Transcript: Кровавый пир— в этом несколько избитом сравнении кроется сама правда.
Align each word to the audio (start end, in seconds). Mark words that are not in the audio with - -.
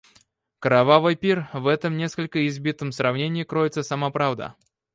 Кровавый 0.57 1.15
пир— 1.15 1.45
в 1.53 1.67
этом 1.67 1.95
несколько 1.95 2.47
избитом 2.47 2.91
сравнении 2.91 3.43
кроется 3.43 3.83
сама 3.83 4.09
правда. 4.09 4.55